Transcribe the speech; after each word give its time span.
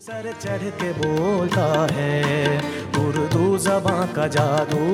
Sir 0.00 0.32
चढ़ 0.40 0.62
के 0.80 0.92
बोलता 0.92 1.64
है, 1.92 2.58
उर्दू 2.98 3.58
जबां 3.58 4.06
का 4.06 4.26
जादू, 4.26 4.84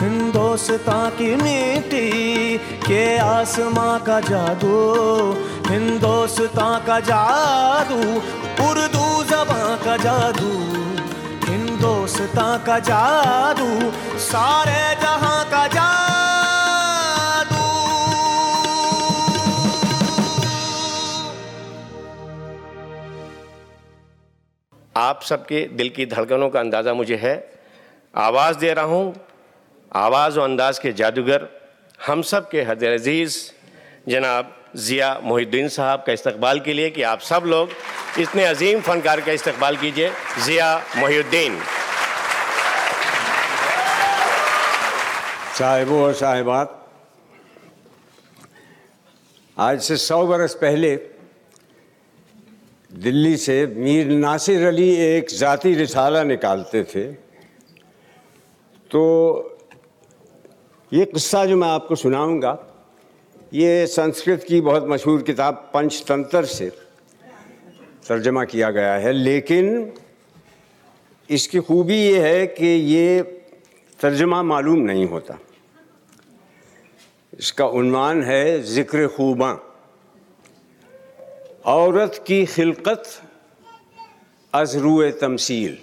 हिंदुस्तान 0.00 1.10
की 1.10 1.28
मिट्टी 1.36 2.58
के 2.86 3.18
आसमां 3.18 3.98
का 4.00 4.18
जादू, 4.20 4.74
हिंदुस्तान 5.68 6.80
का 6.86 6.98
जादू, 7.00 8.00
उर्दू 8.66 9.06
जबां 9.24 9.70
का 9.84 9.96
जादू, 9.96 10.52
हिंदुस्तान 11.46 12.58
का 12.66 12.78
जादू, 12.90 13.70
सारे 14.18 14.82
जहाँ 15.00 15.44
का 15.44 15.66
जादू। 15.66 16.07
आप 24.98 25.22
सबके 25.22 25.60
दिल 25.72 25.88
की 25.88 26.06
धड़कनों 26.06 26.48
का 26.50 26.60
अंदाज़ा 26.60 26.92
मुझे 26.94 27.16
है। 27.16 27.34
आवाज़ 28.14 28.56
दे 28.58 28.72
रहा 28.74 28.84
हूँ। 28.84 29.14
आवाज़ 29.92 30.38
और 30.38 30.44
अंदाज 30.44 30.78
के 30.78 30.92
जादूगर 30.92 31.48
हम 32.06 32.22
सब 32.24 32.48
के 32.50 32.62
हद 32.62 32.84
अज़ीज़। 32.84 33.36
जनाब 34.08 34.54
ज़िया 34.76 35.18
मोहिद्दीन 35.24 35.68
साहब 35.68 36.02
का 36.06 36.12
इस्तकबाल 36.12 36.60
के 36.60 36.72
लिए 36.72 36.90
कि 36.90 37.02
आप 37.02 37.20
सब 37.20 37.42
लोग 37.46 37.70
इतने 38.20 38.44
अजीम 38.44 38.80
फ़नकार 38.80 39.20
का 39.20 39.32
इस्तकबाल 39.32 39.76
कीजिए। 39.76 40.10
ज़िया 40.38 40.76
मोहिद्दीन। 40.96 41.60
साहिबों 45.58 46.02
और 46.02 46.12
साहिबात, 46.14 46.74
आज 49.56 49.80
से 49.82 49.96
सौ 49.98 50.26
बरस 50.26 50.54
पहले 50.54 50.94
दिल्ली 52.90 53.36
से 53.36 53.66
मीर 53.68 54.10
नासिर 54.10 54.66
अली 54.66 54.88
एक 54.96 55.30
ज़ाती 55.30 55.74
रिसाला 55.74 56.22
निकालते 56.24 56.82
थे। 56.84 57.04
तो 58.90 59.02
ये 60.92 61.04
किस्सा 61.04 61.44
जो 61.46 61.56
मैं 61.56 61.68
आपको 61.68 61.94
सुनाऊँगा, 61.94 62.56
ये 63.54 63.86
संस्कृत 63.86 64.44
की 64.48 64.60
बहुत 64.60 64.86
मशहूर 64.88 65.22
किताब 65.22 65.70
पंचतंत्र 65.74 66.44
से 66.44 66.70
तर्जमा 68.08 68.44
किया 68.44 68.70
गया 68.70 68.94
है। 68.94 69.12
लेकिन 69.12 69.92
इसकी 71.30 71.60
खूबी 71.60 71.96
ये 71.96 72.20
है 72.20 72.46
कि 72.46 72.66
ये 72.66 73.22
तर्जमा 74.00 74.42
मालूम 74.42 74.78
नहीं 74.80 75.06
होता। 75.06 75.38
इसका 77.32 77.66
उन्वान 77.66 78.22
है 78.22 78.60
ज़िक्र 78.64 79.06
खूबा। 79.08 79.52
औरत 81.68 82.24
की 82.26 82.44
खिलकत 82.46 83.08
अजरू 84.52 85.10
तमसील। 85.20 85.76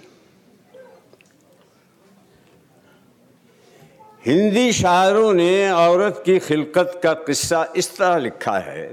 हिंदी 4.22 4.72
शायरों 4.72 5.32
ने 5.32 5.70
औरत 5.70 6.22
की 6.26 6.38
खिलकत 6.38 7.00
का 7.02 7.12
किस्सा 7.26 7.64
इस 7.76 7.96
तरह 7.96 8.16
लिखा 8.18 8.58
है 8.60 8.86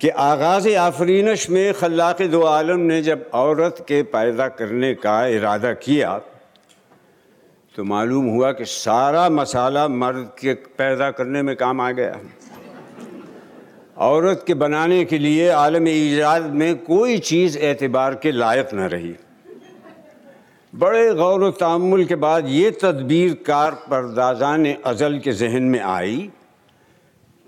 कि 0.00 0.08
आगाज़ 0.08 0.68
आफरीनश 0.76 1.48
में 1.50 1.72
खल्लाक 1.74 2.22
दो 2.22 2.42
आलम 2.44 2.80
ने 2.82 3.00
जब 3.02 3.30
औरत 3.34 3.84
के 3.88 4.02
पैदा 4.14 4.48
करने 4.48 4.94
का 4.96 5.14
इरादा 5.26 5.72
किया 5.86 6.18
तो 7.74 7.84
मालूम 7.84 8.26
हुआ 8.28 8.50
कि 8.52 8.64
सारा 8.64 9.28
मसाला 9.30 9.86
मर्द 9.94 10.30
के 10.40 10.54
पैदा 10.54 11.10
करने 11.10 11.42
में 11.42 11.54
काम 11.56 11.80
आ 11.80 11.90
गया। 11.92 12.20
औरत 13.96 14.44
के 14.46 14.54
बनाने 14.54 15.04
के 15.04 15.18
लिए 15.18 15.48
आलम 15.48 15.88
ईजाद 15.88 16.44
में 16.52 16.76
कोई 16.84 17.18
चीज़ 17.18 17.58
एतबार 17.58 18.14
के 18.14 18.30
लायक 18.32 18.74
न 18.74 18.88
रही। 18.88 19.14
बड़े 20.72 21.14
गौर 21.14 21.50
तमुल 21.60 22.04
के 22.04 22.14
बाद 22.14 22.48
ये 22.48 22.70
तदबीर 22.70 23.34
कार 23.46 23.74
परदाजान 23.90 24.66
अज़ल 24.66 25.18
के 25.18 25.32
जहन 25.32 25.62
में 25.62 25.80
आई 25.80 26.30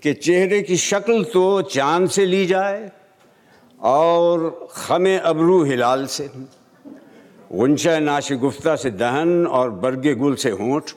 कि 0.03 0.13
चेहरे 0.13 0.61
की 0.61 0.77
शक्ल 0.77 1.23
तो 1.23 1.61
चाँद 1.61 2.09
से 2.09 2.25
ली 2.25 2.45
जाए 2.45 2.91
और 3.81 4.67
खम 4.71 5.05
अबरू 5.17 5.63
हिलाल 5.63 6.05
से। 6.05 6.29
गुंशा 7.53 7.99
नाश 7.99 8.31
गुफ्ता 8.31 8.75
से 8.75 8.91
दहन 8.91 9.45
और 9.47 9.69
बरगे 9.69 10.15
गुल 10.15 10.35
से 10.35 10.49
होंठ 10.49 10.91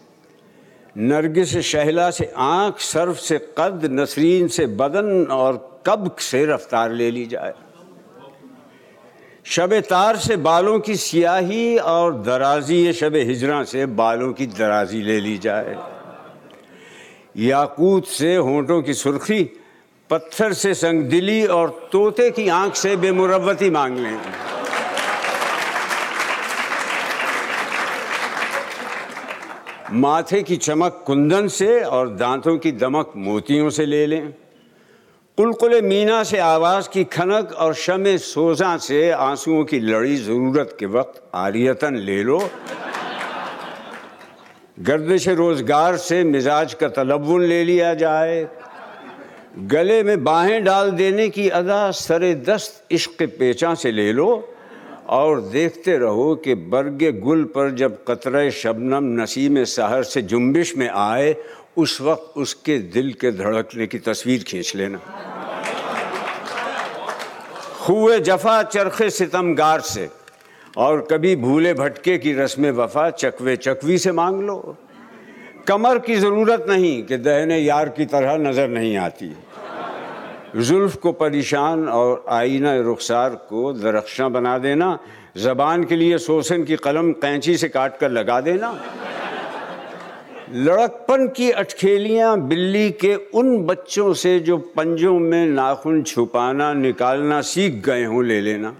नरगिस 0.98 1.56
शहला 1.58 2.10
से 2.10 2.32
आँख, 2.36 2.78
सर्फ 2.78 3.16
से 3.16 3.38
कद, 3.58 3.88
नसरीन 3.92 4.48
से 4.48 4.66
बदन 4.66 5.26
और 5.30 5.82
कब 5.86 6.16
से 6.18 6.44
रफ्तार 6.46 6.92
ले 6.92 7.10
ली 7.10 7.26
जाए। 7.26 7.52
शब 9.44 9.80
तार 9.80 10.16
से 10.16 10.36
बालों 10.36 10.80
की 10.80 10.96
सियाही 10.96 11.78
और 11.78 12.22
दराजी 12.22 12.92
शब 12.92 13.14
हिजरा 13.14 13.64
से 13.64 13.86
बालों 13.86 14.32
की 14.32 14.46
दराजी 14.46 15.02
ले 15.02 15.20
ली 15.20 15.38
जाए। 15.38 15.76
याकूत 17.36 18.06
से 18.06 18.36
होंठों 18.36 18.82
की 18.82 18.94
सुर्खी, 18.94 19.42
पत्थर 20.10 20.52
से 20.52 20.74
संगदिली 20.74 21.46
और 21.46 21.88
तोते 21.92 22.30
की 22.30 22.48
आँख 22.48 22.74
से 22.74 22.96
बेमुरवती 22.96 23.70
मांग 23.70 23.98
लें। 23.98 24.20
माथे 29.92 30.42
की 30.42 30.56
चमक 30.56 31.02
कुंदन 31.06 31.48
से 31.48 31.80
और 31.80 32.08
दांतों 32.08 32.56
की 32.58 32.72
दमक 32.72 33.12
मोतियों 33.16 33.70
से 33.70 33.86
ले 33.86 34.06
लें। 34.06 34.32
कुलकुल 35.38 35.80
मीना 35.82 36.22
से 36.24 36.38
आवाज़ 36.38 36.88
की 36.88 37.04
खनक 37.04 37.52
और 37.52 37.74
शम 37.74 38.04
सोजा 38.16 38.76
से 38.76 39.10
आंसुओं 39.10 39.64
की 39.64 39.80
लड़ी 39.80 40.16
ज़रूरत 40.16 40.76
के 40.80 40.86
वक्त 40.86 41.22
आरियतन 41.34 41.96
ले 41.96 42.22
लो। 42.22 42.38
गर्दिश 44.80 45.28
रोज़गार 45.28 45.96
से 45.96 46.22
मिजाज 46.24 46.74
का 46.74 46.88
तलवन 46.88 47.42
ले 47.42 47.64
लिया 47.64 47.94
जाए। 47.94 48.48
गले 49.58 50.02
में 50.02 50.24
बाहें 50.24 50.64
डाल 50.64 50.90
देने 50.90 51.28
की 51.28 51.48
अदा 51.48 51.90
सरे 51.90 52.34
दस्त 52.34 52.84
इश्क 52.90 53.22
पेचा 53.38 53.74
से 53.74 53.92
ले 53.92 54.12
लो। 54.12 54.51
और 55.12 55.40
देखते 55.42 55.96
रहो 55.98 56.34
कि 56.34 56.54
बरगे 56.54 57.10
गुल 57.12 57.42
पर 57.44 57.70
जब 57.70 57.96
कतरे 58.04 58.50
शबनम 58.50 59.04
नसीम 59.20 59.62
सहर 59.64 60.02
से 60.02 60.22
जुम्बिश 60.22 60.76
में 60.76 60.88
आए, 60.88 61.34
उस 61.76 62.00
वक्त 62.00 62.38
उसके 62.38 62.78
दिल 62.94 63.12
के 63.12 63.32
धड़कने 63.32 63.86
की 63.86 63.98
तस्वीर 63.98 64.42
खींच 64.42 64.74
लेना। 64.76 65.00
हुए 67.88 68.18
जफा 68.20 68.62
चरखे 68.62 69.10
सितमगार 69.10 69.80
से, 69.80 70.08
और 70.78 71.06
कभी 71.10 71.34
भूले 71.36 71.74
भटके 71.74 72.16
की 72.18 72.32
रस्म 72.32 72.70
वफा 72.72 73.08
चकवे 73.10 73.56
चकवी 73.58 73.98
से 73.98 74.12
मांग 74.12 74.40
लो। 74.42 74.76
कमर 75.68 75.98
की 75.98 76.16
ज़रूरत 76.16 76.66
नहीं 76.68 77.02
कि 77.02 77.16
दहने 77.18 77.58
यार 77.58 77.88
की 77.88 78.04
तरह 78.06 78.36
नज़र 78.40 78.68
नहीं 78.68 78.96
आती। 78.96 79.34
जुल्फ 80.56 80.96
को 80.96 81.12
परेशान 81.12 81.88
और 81.88 82.24
आईना 82.28 82.74
रुखसार 82.76 83.34
को 83.48 83.72
दरख्शां 83.72 84.32
बना 84.32 84.56
देना, 84.58 84.98
ज़बान 85.36 85.84
के 85.84 85.96
लिए 85.96 86.18
सोसन 86.18 86.64
की 86.64 86.76
कलम 86.76 87.12
कैंची 87.12 87.56
से 87.56 87.68
काट 87.68 87.98
कर 87.98 88.10
लगा 88.10 88.40
देना। 88.40 88.72
लड़कपन 90.54 91.26
की 91.28 91.50
अटखेलियाँ 91.50 92.38
बिल्ली 92.40 92.90
के 92.90 93.14
उन 93.14 93.56
बच्चों 93.66 94.12
से 94.14 94.38
जो 94.40 94.58
पंजों 94.76 95.18
में 95.18 95.46
नाखून 95.46 96.02
छुपाना, 96.02 96.72
निकालना 96.72 97.40
सीख 97.40 97.82
गए 97.84 98.04
हों 98.04 98.24
ले 98.24 98.40
लेना। 98.40 98.74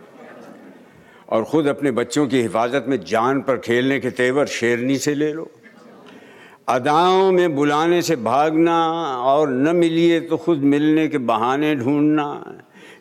और 1.28 1.44
ख़ुद 1.44 1.66
अपने 1.66 1.91
बच्चों 1.91 2.27
की 2.27 2.43
हिफाजत 2.43 2.84
में 2.88 2.99
जान 3.05 3.41
पर 3.41 3.56
खेलने 3.56 3.99
के 4.00 4.11
तेवर 4.11 4.47
शेरनी 4.47 4.99
से 4.99 5.15
ले 5.15 5.32
लो। 5.32 5.50
अदाओं 6.72 7.31
में 7.33 7.55
बुलाने 7.55 8.00
से 8.03 8.16
भागना 8.19 8.77
और 9.25 9.50
न 9.50 9.77
मिलिए 9.77 10.21
तो 10.22 10.37
खुद 10.37 10.59
मिलने 10.65 11.06
के 11.09 11.19
बहाने 11.21 11.75
ढूंढना, 11.77 12.27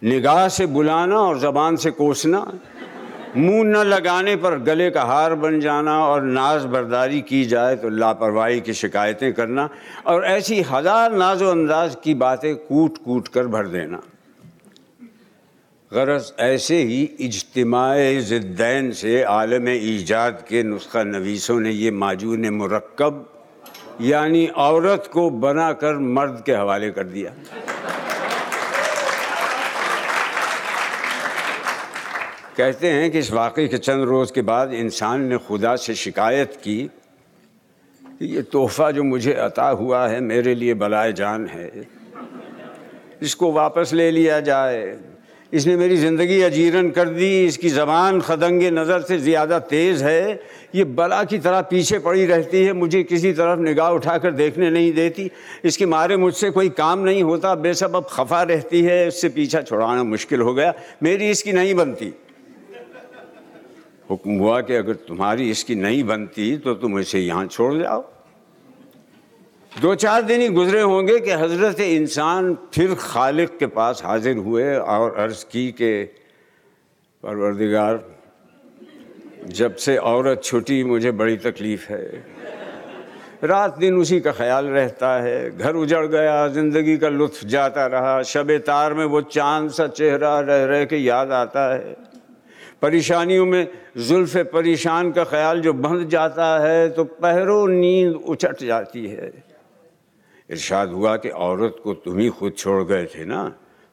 निगाह 0.04 0.48
से 0.50 0.66
बुलाना 0.68 1.18
और 1.18 1.40
ज़बान 1.40 1.76
से 1.76 1.92
कोसना, 1.92 2.40
मुँह 3.38 3.64
न 3.64 3.84
लगाने 3.86 4.36
पर 4.36 4.58
गले 4.60 4.90
का 4.92 5.04
हार 5.04 5.36
बन 5.36 5.60
जाना 5.62 5.98
और 6.06 6.24
नाज 6.24 6.66
बर्दारी 6.68 7.22
की 7.24 7.44
जाए 7.46 7.76
तो 7.76 7.90
लापरवाही 7.92 8.62
की 8.62 8.74
शिकायतें 8.74 9.32
करना 9.34 9.70
और 10.08 10.26
ऐसी 10.26 10.62
हज़ार 10.64 11.12
नाजो 11.14 11.52
अंदाज 11.52 11.96
की 12.04 12.14
बातें 12.18 12.56
कूट 12.58 12.98
कूट 13.06 13.28
कर 13.28 13.48
भर 13.48 13.68
देना। 13.70 14.02
गरज 15.92 16.32
ऐसे 16.40 16.84
ही 16.84 17.04
इज्तमाय 17.20 18.20
ज़िद्दैन 18.22 18.92
से 18.94 19.22
आलम 19.24 19.70
ईजाद 19.70 20.46
के 20.50 20.64
नुस्खा 20.64 21.04
नवीसों 21.06 21.60
ने 21.60 21.72
ये 21.72 21.92
माजून 21.94 22.50
मरकब 22.58 23.28
यानी 24.02 24.48
औरत 24.48 25.10
को 25.14 25.30
बनाकर 25.30 25.98
मर्द 25.98 26.44
के 26.46 26.54
हवाले 26.54 26.90
कर 26.92 27.04
दिया। 27.04 27.32
कहते 32.58 32.90
हैं 32.90 33.12
कि 33.12 33.20
इस 33.20 33.32
वाक़े 33.32 33.68
के 33.68 33.78
चंद 33.78 34.04
रोज़ 34.04 34.34
के 34.34 34.42
बाद 34.42 34.74
इंसान 34.74 35.22
ने 35.22 35.38
खुदा 35.38 35.76
से 35.76 35.96
शिकायत 35.96 36.56
की 36.64 36.80
कि 38.02 38.26
ये 38.26 38.42
तोहफ़ा 38.42 38.92
जो 38.92 39.04
मुझे 39.04 39.34
अता 39.34 39.68
हुआ 39.70 40.08
है, 40.08 40.20
मेरे 40.20 40.56
लिए 40.56 40.74
बलाए 40.74 41.14
जान 41.14 41.48
है। 41.48 41.88
इसको 43.22 43.52
वापस 43.52 43.94
ले 43.94 44.12
लिया 44.12 44.40
जाए। 44.40 45.11
इसने 45.54 45.76
मेरी 45.76 45.96
ज़िंदगी 45.98 46.42
अजीरन 46.42 46.90
कर 46.92 47.10
दी, 47.10 47.46
इसकी 47.46 47.70
ज़बान 47.70 48.20
खदंग 48.22 48.64
नज़र 48.74 49.02
से 49.02 49.18
ज़्यादा 49.20 49.60
तेज़ 49.62 50.04
है। 50.04 50.40
ये 50.76 50.84
बला 50.86 51.24
की 51.24 51.38
तरह 51.40 51.62
पीछे 51.64 52.00
पड़ी 52.00 52.26
रहती 52.26 52.64
है, 52.64 52.74
मुझे 52.74 53.04
किसी 53.04 53.32
तरफ़ 53.34 53.60
निगाह 53.60 53.90
उठाकर 53.92 54.32
देखने 54.34 54.70
नहीं 54.70 54.94
देती। 54.94 55.30
इसके 55.66 55.86
मारे 55.88 56.18
मुझसे 56.18 56.50
कोई 56.52 56.70
काम 56.72 57.00
नहीं 57.02 57.24
होता 57.24 57.54
बेसबब 57.58 58.08
खफा 58.12 58.42
रहती 58.44 58.82
है, 58.82 59.08
इससे 59.08 59.30
पीछा 59.30 59.62
छुड़ाना 59.62 60.04
मुश्किल 60.06 60.42
हो 60.42 60.54
गया। 60.54 60.74
मेरी 61.04 61.30
इसकी 61.30 61.54
नहीं 61.54 61.76
बनती। 61.76 62.14
हुक्म 64.10 64.38
हुआ 64.38 64.62
कि 64.62 64.76
अगर 64.76 64.94
तुम्हारी 65.04 65.50
इसकी 65.50 65.76
नहीं 65.78 66.04
बनती 66.04 66.56
तो 66.58 66.74
तुम 66.76 67.00
इसे 67.00 67.20
यहाँ 67.20 67.46
छोड़ 67.48 67.74
जाओ। 67.78 68.02
दो 69.72 69.94
चार 69.96 70.22
दिन 70.22 70.42
ही 70.42 70.48
गुजरे 70.50 70.82
होंगे 70.82 71.20
कि 71.20 71.32
हज़रत 71.32 71.80
इंसान 71.80 72.58
फिर 72.74 72.94
खालिक 72.94 73.58
के 73.58 73.66
पास 73.66 74.02
हाजिर 74.06 74.38
हुए 74.38 74.76
और 74.76 75.16
अर्ज़ 75.16 75.44
की 75.46 75.72
के, 75.72 76.04
परवरदिगार, 77.24 78.04
जब 79.48 79.76
से 79.76 79.96
औरत 79.98 80.42
छुटी, 80.44 80.84
मुझे 80.84 81.12
बड़ी 81.12 81.38
तकलीफ़ 81.38 81.88
है। 81.90 82.04
रात 83.44 83.78
दिन 83.78 83.96
उसी 83.98 84.20
का 84.20 84.32
ख्याल 84.32 84.66
रहता 84.68 85.14
है। 85.24 85.58
घर 85.58 85.76
उजड़ 85.76 86.06
गया, 86.06 86.48
ज़िंदगी 86.48 86.98
का 86.98 87.10
लुत्फ 87.10 87.46
जाता 87.46 87.86
रहा। 87.88 88.22
शब 88.24 88.52
तार 88.58 88.94
में 88.94 89.06
वो 89.06 89.22
चाँद 89.22 89.70
सा 89.72 89.88
चेहरा 89.88 90.40
रह 90.40 90.66
रह 90.66 90.84
के 90.86 90.98
याद 90.98 91.32
आता 91.32 91.74
है। 91.74 91.96
परेशानियों 92.82 93.46
में 93.46 93.68
जुल्फ़ 93.98 94.38
परेशान 94.54 95.12
का 95.12 95.24
ख्याल 95.24 95.62
जो 95.62 95.74
बंध 95.74 96.08
जाता 96.10 96.48
है 96.60 96.90
तो 96.90 97.04
पहरों 97.04 97.68
नींद 97.68 98.14
उचट 98.28 98.64
जाती 98.64 99.06
है। 99.08 99.32
इरशाद 100.52 100.90
हुआ 100.90 101.16
कि 101.18 101.30
औरत 101.30 101.76
को 101.84 101.94
तुम 101.94 102.18
ही 102.20 102.30
खुद 102.30 102.54
छोड़ 102.58 102.84
गए 102.84 103.06
थे 103.06 103.26
ना, 103.26 103.44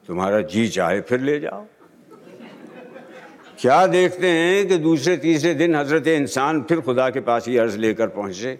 तुम्हारा 0.07 0.41
जी 0.43 0.67
चाहे 0.67 1.01
फिर 1.01 1.19
ले 1.21 1.39
जाओ। 1.39 1.65
क्या 3.61 3.85
देखते 3.87 4.27
हैं 4.27 4.67
कि 4.67 4.77
दूसरे 4.77 5.15
तीसरे 5.17 5.53
दिन 5.53 5.75
हज़रत 5.75 6.07
इंसान 6.07 6.61
फिर 6.63 6.81
खुदा 6.81 7.09
के 7.09 7.19
पास 7.19 7.47
ही 7.47 7.57
अर्ज़ 7.57 7.77
लेकर 7.77 8.07
पहुँचे 8.07 8.53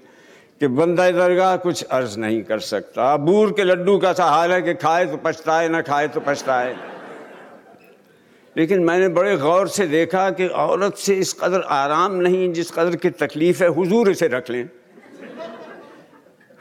कि 0.62 0.68
बंदा 0.70 1.10
दरगाह 1.12 1.56
कुछ 1.58 1.84
अर्ज़ 1.84 2.18
नहीं 2.20 2.42
कर 2.44 2.60
सकता। 2.60 3.16
बूर 3.18 3.52
के 3.52 3.64
लड्डू 3.64 3.98
का 3.98 4.14
सा 4.14 4.26
हाल 4.26 4.52
है 4.52 4.62
कि 4.62 4.74
खाए 4.74 5.06
तो 5.06 5.18
पछताए, 5.18 5.70
ना 5.70 5.82
खाए 5.82 6.08
तो 6.08 6.20
पछताए। 6.20 6.76
लेकिन 8.56 8.84
मैंने 8.84 9.08
बड़े 9.10 9.38
गौर 9.38 9.68
से 9.68 9.88
देखा 9.88 10.30
कि 10.30 10.48
औरत 10.48 10.96
से 10.96 11.16
इस 11.16 11.34
कदर 11.34 11.62
आराम 11.62 12.16
नहीं, 12.16 12.52
जिस 12.54 12.72
कदर 12.72 12.96
की 12.96 13.10
तकलीफ़ 13.10 13.64
है, 13.64 13.70
हुजूर 13.70 14.10
इसे 14.10 14.28
रख 14.28 14.50
लें। 14.50 14.70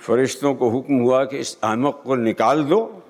फरिश्तों 0.08 0.54
को 0.54 0.68
हुक्म 0.70 0.98
हुआ 0.98 1.24
कि 1.24 1.38
इस 1.38 1.58
अहमक 1.64 2.02
को 2.04 2.14
निकाल 2.14 2.64
दो, 2.64 3.02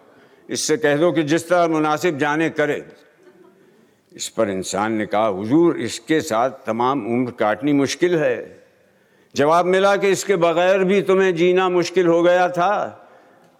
इससे 0.50 0.76
कह 0.76 0.96
दो 0.96 1.12
कि 1.12 1.22
जिस 1.22 1.48
तरह 1.48 1.68
मुनासिब 1.68 2.18
जाने 2.18 2.50
करे। 2.50 2.84
इस 4.12 4.28
पर 4.28 4.50
इंसान 4.50 4.92
ने 4.92 5.06
कहा, 5.06 5.26
हुजूर, 5.26 5.76
इसके 5.76 6.20
साथ 6.20 6.50
तमाम 6.66 7.06
उम्र 7.06 7.30
काटनी 7.30 7.72
मुश्किल 7.72 8.18
है। 8.18 8.66
जवाब 9.34 9.66
मिला 9.66 9.96
कि 9.96 10.08
इसके 10.08 10.36
बगैर 10.36 10.84
भी 10.84 11.02
तुम्हें 11.02 11.34
जीना 11.34 11.68
मुश्किल 11.68 12.06
हो 12.06 12.22
गया 12.22 12.48
था। 12.48 13.04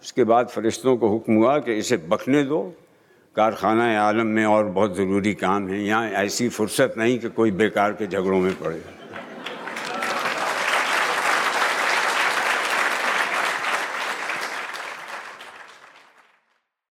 उसके 0.03 0.23
बाद 0.23 0.47
फरिश्तों 0.47 0.97
को 0.97 1.07
हुक्म 1.07 1.33
हुआ 1.33 1.57
कि 1.59 1.73
इसे 1.73 1.97
बखने 1.97 2.43
दो। 2.43 2.73
कारखाना 3.35 4.01
आलम 4.01 4.27
में 4.27 4.45
और 4.45 4.65
बहुत 4.65 4.95
ज़रूरी 4.95 5.33
काम 5.33 5.67
है। 5.69 5.83
यहाँ 5.83 6.09
ऐसी 6.09 6.49
फुर्सत 6.49 6.93
नहीं 6.97 7.19
कि 7.19 7.29
कोई 7.29 7.51
बेकार 7.51 7.91
के 7.91 8.07
झगड़ों 8.07 8.39
में 8.39 8.53
पड़े। 8.53 8.98